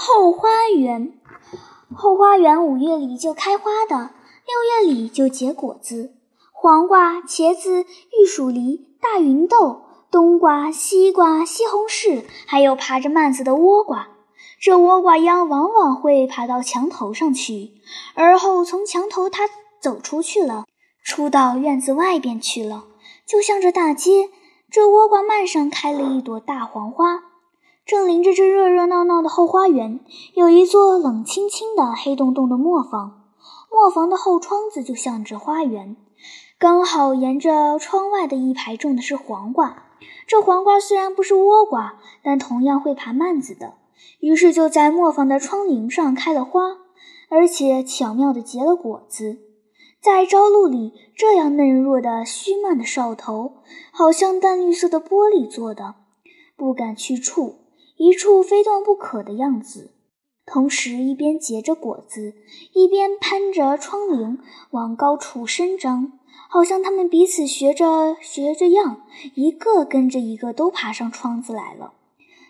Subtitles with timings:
[0.00, 1.12] 后花园，
[1.92, 4.12] 后花园五月里就开花的，
[4.46, 6.14] 六月里就结果子。
[6.52, 14.10] 黄瓜、茄子、玉蜀梨、大芸豆、冬瓜、西瓜、西红柿，还有爬着蔓子的倭瓜。
[14.60, 17.72] 这倭瓜秧往往会爬到墙头上去，
[18.14, 19.48] 而后从墙头它
[19.80, 20.64] 走出去了，
[21.02, 22.84] 出到院子外边去了，
[23.26, 24.30] 就像这大街。
[24.70, 27.24] 这倭瓜蔓上开了一朵大黄花。
[27.88, 30.00] 正临着这热热闹闹的后花园，
[30.34, 33.22] 有一座冷清清的黑洞洞的磨坊。
[33.70, 35.96] 磨坊的后窗子就向着花园，
[36.58, 39.84] 刚好沿着窗外的一排种的是黄瓜。
[40.26, 43.76] 这黄瓜虽然不是倭瓜，但同样会爬蔓子的。
[44.20, 46.60] 于是就在磨坊的窗棂上开了花，
[47.30, 49.38] 而且巧妙地结了果子。
[50.02, 55.94] 在朝露里，这样嫩弱的须蔓的梢头，好像淡绿色的玻璃做的，
[56.54, 57.64] 不敢去触。
[57.98, 59.90] 一处非断不可的样子，
[60.46, 62.32] 同时一边结着果子，
[62.72, 64.38] 一边攀着窗棂
[64.70, 66.12] 往高处伸张，
[66.48, 69.02] 好像他们彼此学着学着样，
[69.34, 71.92] 一个跟着一个都爬上窗子来了。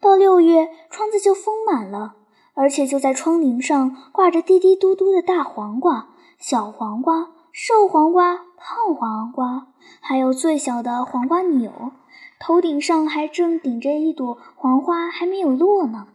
[0.00, 2.16] 到六月，窗子就丰满了，
[2.54, 6.08] 而且就在窗棂上挂着滴滴嘟嘟的大黄瓜、
[6.38, 9.68] 小黄瓜、瘦黄瓜、胖黄瓜，
[10.00, 11.92] 还有最小的黄瓜钮。
[12.40, 16.08] 头顶上还正顶着一朵黄花，还没有落呢。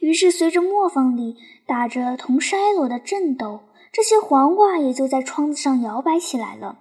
[0.00, 3.60] 于是，随着磨坊里打着铜筛箩的震斗，
[3.92, 6.78] 这些黄瓜也就在窗子上摇摆起来了。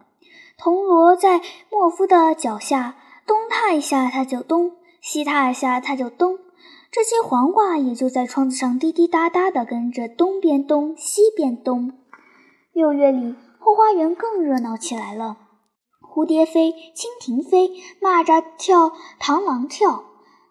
[0.57, 2.95] 铜锣在莫夫的脚下
[3.27, 6.39] 东踏一下，它就东；西踏一下，它就东。
[6.89, 11.91] 这些黄瓜也就在窗子上滴滴答答地跟着东边东，西边东。
[12.71, 15.37] 六月里，后花园更热闹起来了。
[16.01, 17.69] 蝴蝶飞，蜻蜓飞，
[18.01, 20.05] 蚂蚱跳，螳螂跳，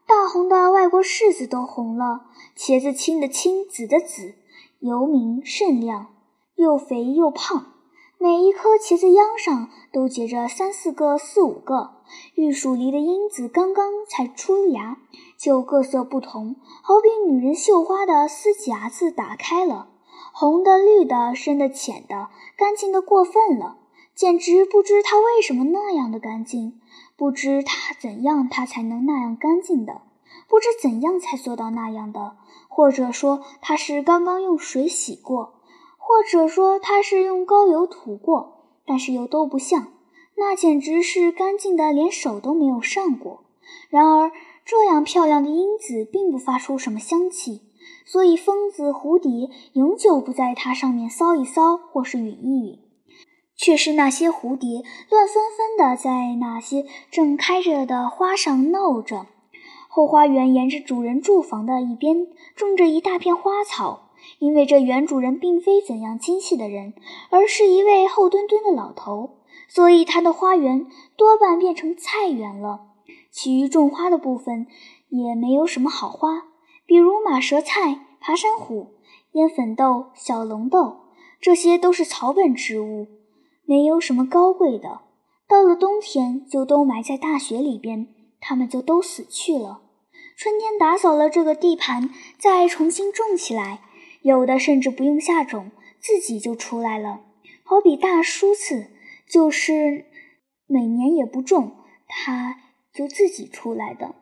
[0.06, 4.34] 大红的外国柿子都红了，茄子青的青，紫的紫，
[4.78, 6.06] 油明甚亮，
[6.54, 7.72] 又肥又胖。
[8.20, 11.98] 每一颗茄子秧上都结着三四个、四五个。
[12.34, 14.96] 玉蜀梨的英子刚刚才出芽，
[15.38, 19.88] 就各色不同，好比女人绣花的丝夹子打开了，
[20.32, 23.78] 红的、绿的、深的、浅的，干净的过分了。
[24.14, 26.80] 简直不知他为什么那样的干净，
[27.16, 30.02] 不知他怎样他才能那样干净的，
[30.48, 32.36] 不知怎样才做到那样的，
[32.66, 35.60] 或者说他是刚刚用水洗过，
[35.98, 39.92] 或者说他是用膏油涂过，但是又都不像，
[40.34, 43.44] 那简直是干净的，连手都没有上过。
[43.88, 44.32] 然而
[44.64, 47.62] 这样漂亮的英子并不发出什么香气，
[48.10, 52.78] 所以疯子蝴蝶永久不在它上面搔一搔，或是吮一吮。
[53.54, 59.26] 却是那些蝴蝶乱纷纷地在那些正开着的花上闹着。
[59.88, 66.94] 后花园沿着主人住房的一边种着一大片花草，因为这原主人并非怎样精细的人，
[67.30, 70.86] 而是一位厚墩墩的老头，所以他的花园
[71.16, 72.86] 多半变成菜园了。
[73.30, 74.66] 其余种花的部分
[75.08, 76.44] 也没有什么好花，
[76.88, 78.94] 比如马舌菜、爬山虎、
[79.32, 81.00] 烟粉豆、小龙豆，
[81.38, 83.06] 这些都是草本植物。
[83.66, 85.02] 没有什么高贵的，
[85.46, 88.08] 到了冬天就都埋在大雪里边，
[88.40, 89.82] 它们就都死去了。
[90.34, 93.82] 春天打扫了这个地盘，再重新种起来，
[94.22, 95.70] 有的甚至不用下种，
[96.00, 97.20] 自己就出来了。
[97.64, 98.86] 好比大梳子，
[99.30, 100.06] 就是
[100.66, 101.76] 每年也不种，
[102.06, 102.56] 它
[102.94, 104.14] 就自己出来的。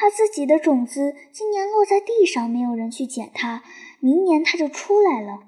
[0.00, 3.62] 它自己的种子今年落在地上，没有人去捡它，
[4.00, 5.40] 明年它就出来了。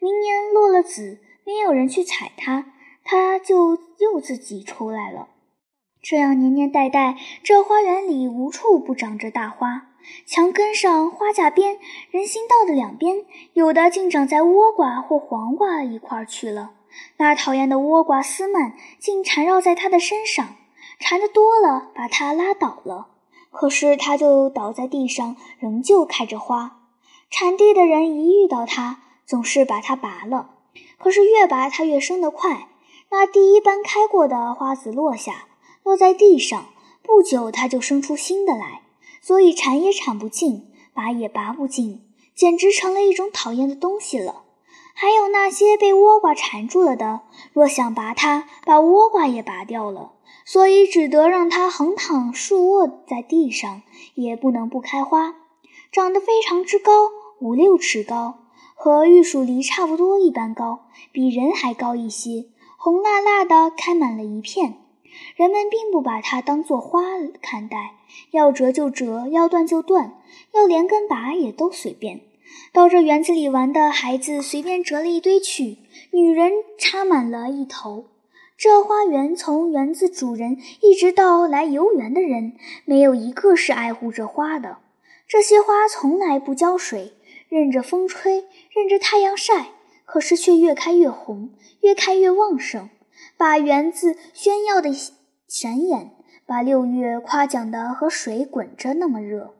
[0.00, 2.72] 明年落了籽，没有人去采它。
[3.04, 5.28] 它就又自己出来了。
[6.00, 9.90] 这样年年代代，这花园里无处不长着大花。
[10.24, 11.78] 墙根上、花架边、
[12.10, 16.70] 人行道的两边，有的竟长在倭瓜或黄瓜一块儿去了。
[17.18, 20.56] 那讨厌的倭瓜丝蔓竟缠绕在它的身上，
[20.98, 23.17] 缠得多了，把它拉倒了。
[23.50, 26.80] 可是它就倒在地上，仍旧开着花。
[27.30, 30.50] 铲地的人一遇到它，总是把它拔了。
[30.98, 32.68] 可是越拔它越生得快。
[33.10, 35.46] 那第一般开过的花籽落下，
[35.82, 36.66] 落在地上，
[37.02, 38.82] 不久它就生出新的来，
[39.22, 42.02] 所以铲也铲不尽，拔也拔不尽，
[42.34, 44.42] 简直成了一种讨厌的东西了。
[45.00, 47.20] 还有那些被倭瓜缠住了的，
[47.52, 50.14] 若想拔它，把倭瓜也拔掉了，
[50.44, 53.82] 所以只得让它横躺竖卧在地上，
[54.16, 55.36] 也不能不开花，
[55.92, 56.90] 长得非常之高，
[57.38, 58.40] 五六尺高，
[58.74, 62.46] 和玉蜀梨差不多一般高，比人还高一些。
[62.76, 64.78] 红辣辣的，开满了一片。
[65.36, 67.02] 人们并不把它当作花
[67.40, 67.94] 看待，
[68.32, 70.20] 要折就折，要断就断，
[70.54, 72.22] 要连根拔也都随便。
[72.72, 75.78] 到这园子里玩的孩子随便折了一堆去，
[76.12, 78.06] 女人插满了一头。
[78.56, 82.54] 这花园从园子主人一直到来游园的人，
[82.84, 84.78] 没有一个是爱护这花的。
[85.28, 87.12] 这些花从来不浇水，
[87.48, 89.68] 任着风吹，任着太阳晒，
[90.04, 91.50] 可是却越开越红，
[91.82, 92.88] 越开越旺盛，
[93.36, 94.90] 把园子炫耀的
[95.46, 96.12] 闪眼，
[96.46, 99.54] 把六月夸奖的和水滚着那么热。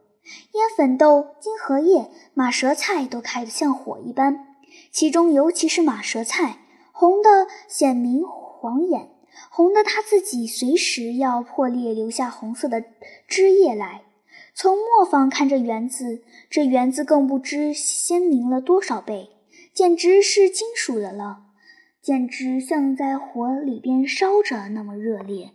[0.53, 4.57] 烟粉豆、金荷叶、马舌菜都开得像火一般，
[4.91, 6.59] 其中尤其是马舌菜，
[6.93, 8.23] 红得显明。
[8.61, 9.11] 晃眼，
[9.51, 12.83] 红得它自己随时要破裂，留下红色的
[13.29, 14.03] 枝叶来。
[14.53, 19.31] 从磨坊看这园子，这园子更不知鲜明了多少倍，
[19.73, 21.45] 简直是金属的了，
[22.03, 25.53] 简直像在火里边烧着那么热烈。